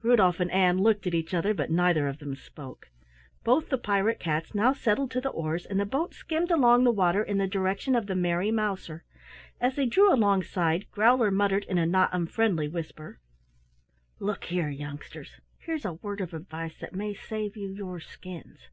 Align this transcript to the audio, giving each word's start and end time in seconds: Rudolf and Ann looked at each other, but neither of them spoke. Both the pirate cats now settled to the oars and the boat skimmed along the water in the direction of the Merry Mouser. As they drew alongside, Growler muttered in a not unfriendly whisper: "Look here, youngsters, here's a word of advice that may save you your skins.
Rudolf 0.00 0.38
and 0.38 0.48
Ann 0.52 0.78
looked 0.78 1.08
at 1.08 1.12
each 1.14 1.34
other, 1.34 1.52
but 1.52 1.68
neither 1.68 2.06
of 2.06 2.20
them 2.20 2.36
spoke. 2.36 2.90
Both 3.42 3.68
the 3.68 3.76
pirate 3.78 4.20
cats 4.20 4.54
now 4.54 4.72
settled 4.72 5.10
to 5.10 5.20
the 5.20 5.30
oars 5.30 5.66
and 5.66 5.80
the 5.80 5.84
boat 5.84 6.14
skimmed 6.14 6.52
along 6.52 6.84
the 6.84 6.92
water 6.92 7.20
in 7.20 7.38
the 7.38 7.48
direction 7.48 7.96
of 7.96 8.06
the 8.06 8.14
Merry 8.14 8.52
Mouser. 8.52 9.02
As 9.60 9.74
they 9.74 9.86
drew 9.86 10.14
alongside, 10.14 10.88
Growler 10.92 11.32
muttered 11.32 11.64
in 11.64 11.78
a 11.78 11.84
not 11.86 12.10
unfriendly 12.12 12.68
whisper: 12.68 13.18
"Look 14.20 14.44
here, 14.44 14.70
youngsters, 14.70 15.40
here's 15.58 15.84
a 15.84 15.94
word 15.94 16.20
of 16.20 16.32
advice 16.32 16.78
that 16.78 16.94
may 16.94 17.12
save 17.12 17.56
you 17.56 17.68
your 17.68 17.98
skins. 17.98 18.68